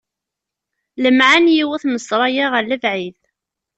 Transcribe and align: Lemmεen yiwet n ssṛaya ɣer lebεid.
Lemmεen 1.03 1.45
yiwet 1.55 1.83
n 1.87 1.95
ssṛaya 2.01 2.45
ɣer 2.49 2.63
lebεid. 2.65 3.19